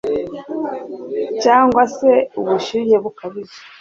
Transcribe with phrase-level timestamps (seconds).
[1.43, 3.57] cyangwa se ubushyuhe bukabije.